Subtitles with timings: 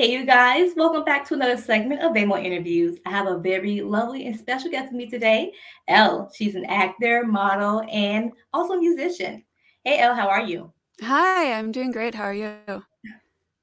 [0.00, 3.00] Hey, you guys, welcome back to another segment of Baymo Interviews.
[3.04, 5.52] I have a very lovely and special guest with me today,
[5.88, 6.30] Ell.
[6.32, 9.42] She's an actor, model, and also a musician.
[9.82, 10.72] Hey, Ell, how are you?
[11.00, 12.14] Hi, I'm doing great.
[12.14, 12.54] How are you?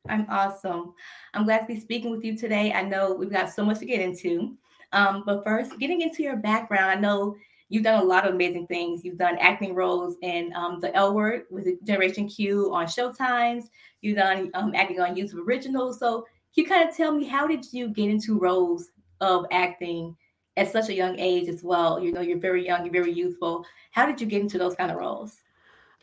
[0.10, 0.94] I'm awesome.
[1.34, 2.74] I'm glad to be speaking with you today.
[2.74, 4.58] I know we've got so much to get into.
[4.92, 7.38] Um, but first, getting into your background, I know
[7.70, 9.04] you've done a lot of amazing things.
[9.04, 13.66] You've done acting roles in um, The L Word with Generation Q on Showtimes.
[14.02, 16.00] You've done um, acting on YouTube Originals.
[16.00, 18.90] So, can you kind of tell me how did you get into roles
[19.20, 20.16] of acting
[20.58, 22.00] at such a young age as well?
[22.00, 23.66] You know, you're very young, you're very youthful.
[23.92, 25.38] How did you get into those kind of roles?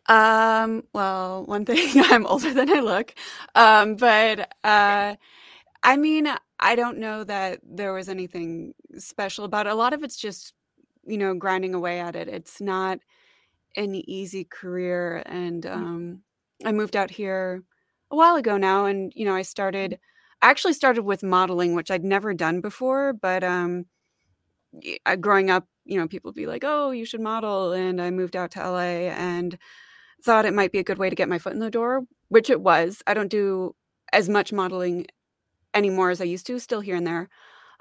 [0.07, 3.15] Um, well, one thing, I'm older than I look.
[3.55, 5.17] Um, but uh,
[5.83, 6.29] I mean,
[6.61, 9.73] I don't know that there was anything special about it.
[9.73, 10.55] A lot of it's just,
[11.07, 12.29] you know, grinding away at it.
[12.29, 13.01] It's not
[13.77, 15.23] an easy career.
[15.27, 16.23] And Mm, um,
[16.65, 17.63] I moved out here
[18.11, 19.43] a while ago now, and you know, I
[19.83, 19.99] mm, started.
[20.43, 23.13] I actually started with modeling, which I'd never done before.
[23.15, 23.87] But um,
[25.07, 28.11] I, growing up, you know, people would be like, "Oh, you should model," and I
[28.11, 29.59] moved out to LA, and
[30.25, 32.51] thought it might be a good way to get my foot in the door, which
[32.51, 33.03] it was.
[33.07, 33.75] I don't do
[34.13, 35.07] as much modeling
[35.75, 37.29] anymore as I used to, still here and there.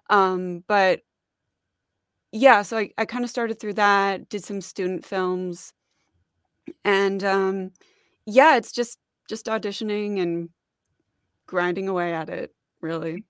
[0.10, 1.02] Um, but
[2.32, 5.74] yeah, so I, I kind of started through that, did some student films,
[6.86, 7.72] and um,
[8.26, 10.50] yeah, it's just just auditioning and
[11.48, 13.26] grinding away at it, really.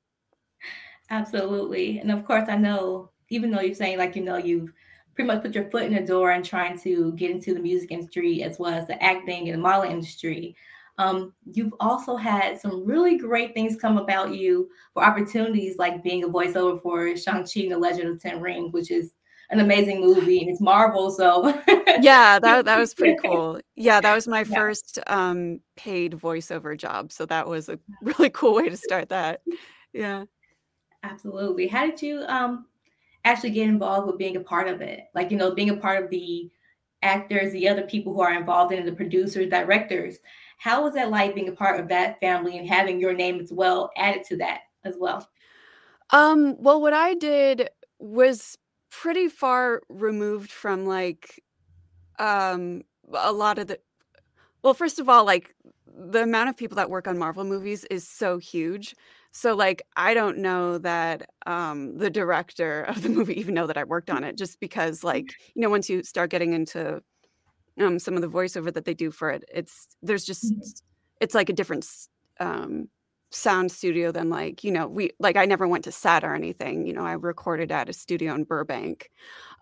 [1.10, 2.00] Absolutely.
[2.00, 4.72] And of course, I know, even though you're saying like, you know, you've
[5.16, 7.92] pretty much put your foot in the door and trying to get into the music
[7.92, 10.56] industry as well as the acting and the modeling industry.
[11.02, 16.24] Um, you've also had some really great things come about you for opportunities like being
[16.24, 19.14] a voiceover for Shang-Chi and the Legend of Ten Rings, which is
[19.50, 21.12] an amazing movie and it's Marvel.
[21.12, 21.62] So
[21.96, 23.60] Yeah, that that was pretty cool.
[23.76, 28.30] Yeah, that was my yeah, first um, paid voiceover job, so that was a really
[28.30, 29.42] cool way to start that.
[29.94, 30.26] Yeah.
[31.04, 31.68] absolutely.
[31.68, 32.66] How did you um
[33.26, 35.06] actually get involved with being a part of it?
[35.14, 36.50] Like, you know, being a part of the
[37.02, 40.18] actors, the other people who are involved in the producers, directors.
[40.58, 43.52] How was that like being a part of that family and having your name as
[43.52, 45.28] well added to that as well?
[46.12, 47.70] Um, well, what I did
[48.00, 48.58] was
[48.90, 51.42] pretty far removed from, like,
[52.20, 53.80] um, a lot of the
[54.64, 55.56] well, first of all, like,
[55.88, 58.96] the amount of people that work on Marvel movies is so huge.
[59.34, 63.78] So, like, I don't know that, um, the director of the movie even know that
[63.78, 67.02] I worked on it just because, like, you know, once you start getting into,
[67.80, 70.56] um, some of the voiceover that they do for it, it's there's just
[71.22, 71.88] it's like a different
[72.40, 72.90] um,
[73.32, 76.86] sound studio than, like, you know, we like, I never went to set or anything,
[76.88, 79.10] you know, I recorded at a studio in Burbank,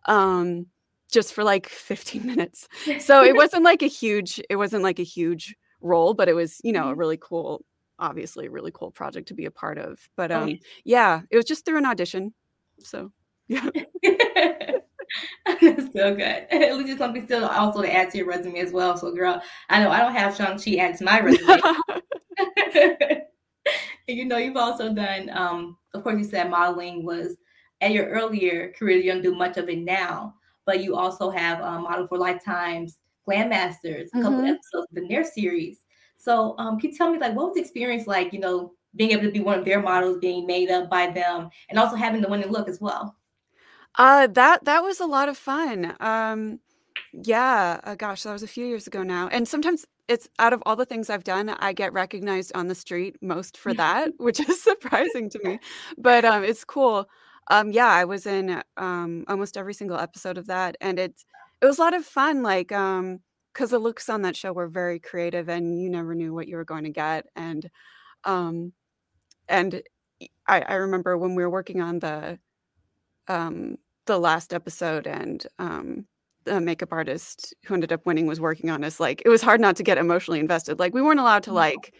[0.07, 0.68] um,
[1.12, 2.68] just for, like, 15 minutes.
[3.00, 6.59] So, it wasn't like a huge it wasn't like a huge role, but it was,
[6.63, 6.97] you know, a Mhm.
[6.97, 7.63] really cool
[8.00, 10.00] obviously a really cool project to be a part of.
[10.16, 12.34] But, Oh, um, yeah, it was just through an audition.
[12.80, 13.12] So,
[13.48, 13.70] yeah.
[15.62, 16.22] That's so good.
[16.52, 18.96] At least it's something still also to add to your resume as well.
[18.96, 21.60] So, girl, I know I don't have Shang-Chi added to my resume.
[24.08, 27.36] And, you know, you've also done, um, of course, you said modeling was
[27.81, 28.98] at your earlier career.
[28.98, 30.34] You don't do much of it now,
[30.66, 34.54] but you also have um, Model for Lifetime's Glam Masters, a couple Mhm.
[34.54, 35.81] episodes in their series.
[36.30, 39.12] So, um, can you tell me, like, what was the experience like, you know, being
[39.12, 42.22] able to be one of their models, being made up by them, and also having
[42.22, 43.16] the winning look as well?
[43.98, 45.96] Uh, that that was a lot of fun.
[46.00, 46.60] Um,
[47.14, 50.64] yeah, uh, gosh, that was a few years ago now, and sometimes it's out of
[50.66, 54.40] all the things I've done, I get recognized on the street most for that, which
[54.40, 55.60] is surprising to me,
[55.98, 57.10] but, um, it's cool.
[57.50, 61.24] Um, yeah, I was in, um, almost every single episode of that, and it
[61.62, 63.22] it was a lot of fun, like, um,
[63.59, 66.56] because the looks on that show were very creative, and you never knew what you
[66.56, 67.70] were going to get, and,
[68.25, 68.74] um,
[69.50, 69.81] and
[70.47, 72.40] I I remember when we were working on the
[73.28, 76.08] um, the last episode and, um,
[76.46, 79.62] the makeup artist who ended up winning was working on us, like, it was hard
[79.62, 81.94] not to get emotionally invested, like, we weren't allowed to, like,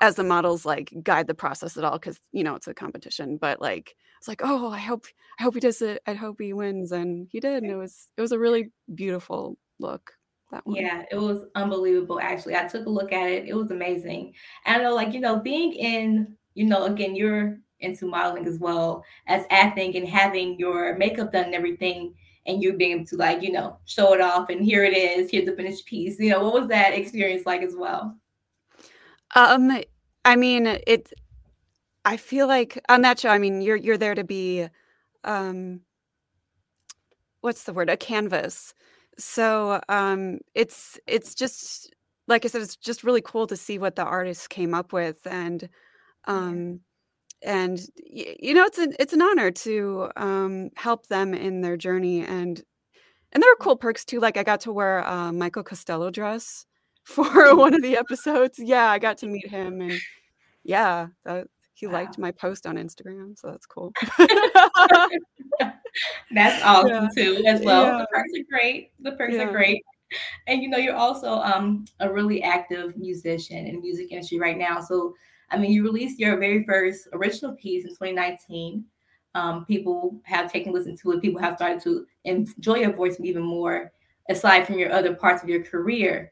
[0.00, 3.36] as the models, like, guide the process at all because you know, it's a competition,
[3.38, 5.06] but, like, it's like, "Oh, I hope
[5.40, 6.02] I hope he does it.
[6.06, 9.56] I hope he wins," and he did, and it was it was a really beautiful
[9.80, 10.12] look,
[10.50, 10.76] that one.
[10.76, 12.56] Yeah, it was unbelievable, actually.
[12.56, 13.48] I took a look at it.
[13.48, 14.34] It was amazing.
[14.66, 18.58] And I know, like, you know, being in, you know, again, you're into modeling as
[18.58, 22.14] well as acting and having your makeup done and everything,
[22.46, 25.30] and you being able to, like, you know, show it off and here it is,
[25.30, 26.18] here's the finished piece.
[26.18, 28.16] You know, what was that experience like as well?
[29.34, 29.80] Um,
[30.24, 31.12] I mean, it
[32.04, 34.66] I feel like on that show, I mean, you're you're there to be,
[35.24, 35.82] um
[37.40, 37.88] what's the word?
[37.88, 38.74] A canvas.
[39.20, 41.94] So, um, it's it's just
[42.28, 45.26] like I said, it's just really cool to see what the artists came up with,
[45.26, 45.68] and,
[46.26, 46.80] um
[47.42, 52.22] and you know, it's an it's an honor to um, help them in their journey,
[52.24, 52.62] and
[53.32, 54.20] and there are cool perks too.
[54.20, 56.66] Like I got to wear a Michael Costello dress
[57.04, 58.58] for one of the episodes.
[58.58, 60.00] Yeah, I got to meet him, and
[60.64, 61.48] yeah, that,
[61.80, 61.94] he wow.
[61.94, 63.90] liked my post on Instagram, so that's cool.
[66.30, 67.24] that's awesome yeah.
[67.24, 67.84] too, as well.
[67.84, 67.98] Yeah.
[67.98, 68.92] The perks are great.
[69.00, 69.44] The perks yeah.
[69.44, 69.82] are great.
[70.46, 74.58] And you know, you're also um, a really active musician in the music industry right
[74.58, 74.80] now.
[74.80, 75.14] So
[75.50, 78.84] I mean, you released your very first original piece in 2019.
[79.34, 81.22] Um, people have taken listen to it.
[81.22, 83.90] People have started to enjoy your voice even more,
[84.28, 86.30] aside from your other parts of your career.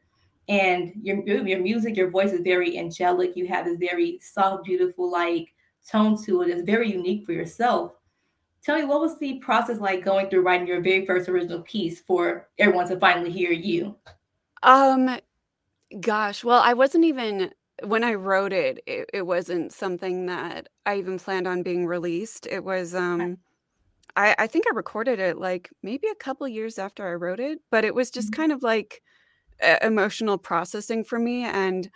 [0.49, 3.35] And your your music, your voice is very angelic.
[3.35, 5.53] You have this very soft, beautiful like
[5.87, 6.49] tone to it.
[6.49, 7.93] It's very unique for yourself.
[8.63, 12.01] Tell me, what was the process like going through writing your very first original piece
[12.01, 13.95] for everyone to finally hear you?
[14.63, 15.19] Um,
[16.01, 17.51] gosh, well, I wasn't even
[17.83, 22.47] when I wrote it, it, it wasn't something that I even planned on being released.
[22.47, 23.37] It was um
[24.15, 27.59] I, I think I recorded it like maybe a couple years after I wrote it,
[27.71, 28.41] but it was just mm-hmm.
[28.41, 29.01] kind of like
[29.81, 31.43] emotional processing for me.
[31.43, 31.89] And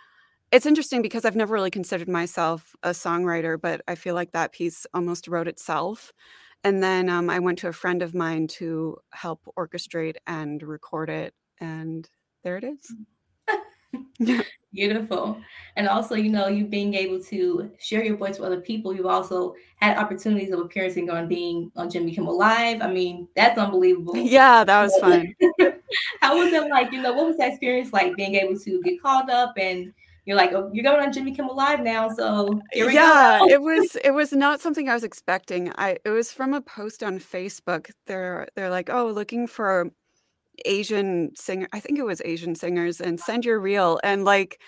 [0.52, 4.52] it's interesting because I've never really considered myself a songwriter, but I feel like that
[4.52, 6.12] piece almost wrote itself.
[6.62, 11.10] And then um, I went to a friend of mine to help orchestrate and record
[11.10, 11.34] it.
[11.60, 12.08] And
[12.42, 12.94] there it is.
[13.50, 14.44] Mm.
[14.72, 15.40] Beautiful.
[15.76, 18.94] And also, you know, you being able to share your voice with other people.
[18.94, 22.82] You've also had opportunities of appearing on being on Jimmy Kimmel Live.
[22.82, 24.16] I mean, that's unbelievable.
[24.16, 25.34] Yeah, that was fun.
[26.20, 26.92] How was it like?
[26.92, 29.92] You know, what was that experience like being able to get called up and
[30.24, 34.12] you're like, oh, you're going on Jimmy Kimmel Live now, so yeah, it was it
[34.12, 35.70] was not something I was expecting.
[35.76, 37.90] I it was from a post on Facebook.
[38.06, 39.90] They're they're like, oh, looking for
[40.64, 41.68] Asian singer.
[41.72, 44.00] I think it was Asian singers, and send your reel.
[44.02, 44.60] And like,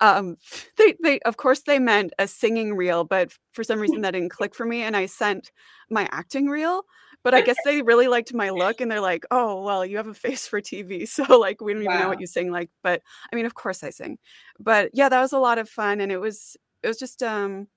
[0.00, 0.36] um,
[0.78, 4.30] they they of course they meant a singing reel, but for some reason that didn't
[4.30, 5.50] click for me, and I sent
[5.90, 6.84] my acting reel.
[7.24, 10.08] But I guess they really liked my look, and they're like, "Oh, well, you have
[10.08, 13.02] a face for TV, so like we don't even know what you sing like." But
[13.32, 14.18] I mean, of course I sing.
[14.58, 17.68] But yeah, that was a lot of fun, and it was it was just um,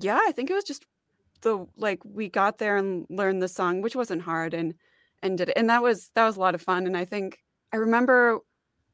[0.00, 0.86] yeah, I think it was just
[1.42, 4.74] the like we got there and learned the song, which wasn't hard, and
[5.22, 5.56] and did it.
[5.56, 6.86] And that was that was a lot of fun.
[6.86, 7.38] And I think
[7.72, 8.38] I remember,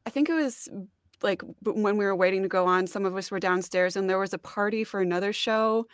[0.06, 0.68] I think it was
[1.22, 4.18] like when we were waiting to go on, some of us were downstairs and there
[4.18, 5.86] was a party for another show,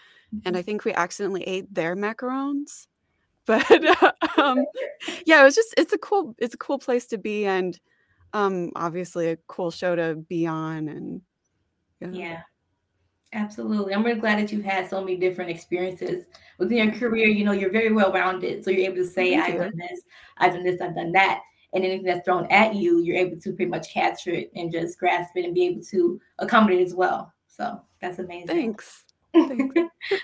[0.45, 0.67] and I mm-hmm.
[0.67, 2.87] think we accidentally ate their macarons.
[3.47, 4.65] But um,
[5.27, 7.79] yeah, it was just it's a cool it's a cool place to be and
[8.33, 11.23] um, obviously a cool show to be on and
[12.01, 12.09] yeah.
[12.13, 12.41] yeah.
[13.35, 13.95] Absolutely.
[13.95, 16.27] I'm really glad that you've had so many different experiences
[16.59, 17.29] within your career.
[17.29, 18.63] You know, you're very well rounded.
[18.63, 20.03] So you're able to say, I've done this,
[20.37, 21.41] I've done this, I've done that.
[21.73, 24.99] And anything that's thrown at you, you're able to pretty much capture it and just
[24.99, 27.33] grasp it and be able to accommodate as well.
[27.47, 28.49] So that's amazing.
[28.49, 29.05] Thanks.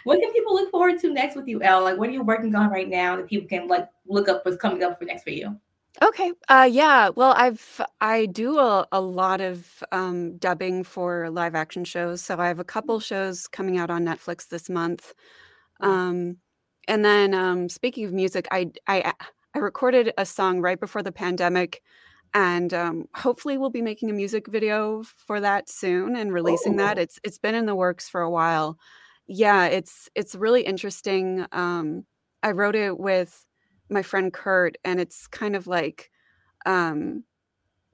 [0.04, 1.82] What can people look forward to next with you, Ell?
[1.82, 4.58] Like, what are you working on right now that people can like look up what's
[4.58, 5.58] coming up for next for you?
[6.02, 6.32] Okay.
[6.48, 7.08] Uh, yeah.
[7.08, 12.22] Well, I've I do a, a lot of um, dubbing for live action shows.
[12.22, 15.12] So I have a couple shows coming out on Netflix this month.
[15.80, 16.36] Um,
[16.86, 19.12] and then um, speaking of music, I I
[19.54, 21.82] I recorded a song right before the pandemic,
[22.34, 26.98] and um, hopefully we'll be making a music video for that soon and releasing that.
[26.98, 28.78] It's it's been in the works for a while.
[29.26, 31.46] Yeah, it's it's really interesting.
[31.52, 32.04] Um,
[32.42, 33.44] I wrote it with
[33.90, 36.10] my friend Kurt, and it's kind of like,
[36.66, 37.24] um,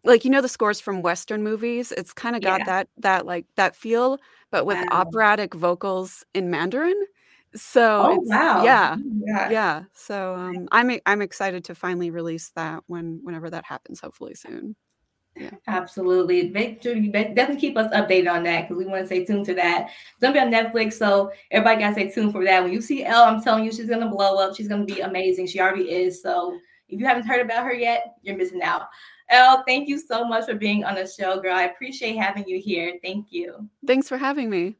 [0.05, 1.93] like you know the scores from Western movies.
[1.93, 2.67] It's kind of got yeah.
[2.67, 4.19] that that like that feel,
[4.51, 4.87] but with wow.
[4.91, 7.01] operatic vocals in Mandarin.
[7.57, 8.65] So oh, wow.
[8.65, 9.83] yeah, yeah, yeah.
[9.93, 14.75] So um, I'm I'm excited to finally release that when whenever that happens, hopefully soon.
[15.37, 15.51] Yeah.
[15.67, 16.51] Absolutely.
[16.51, 19.47] Make sure you definitely keep us updated on that because we want to stay tuned
[19.47, 19.87] to that.
[19.87, 22.63] It's gonna be on Netflix, so everybody gotta stay tuned for that.
[22.63, 24.55] When you see Ell, I'm telling you, she's gonna blow up.
[24.55, 25.49] She's gonna be amazing.
[25.49, 26.23] She already is.
[26.23, 26.57] So
[26.89, 28.83] if you haven't heard about her yet, you're missing out.
[29.29, 31.57] Ell, thank you so much for being on the show, girl.
[31.57, 32.99] I appreciate having you here.
[33.03, 33.69] Thank you.
[33.87, 34.77] Thanks for having me.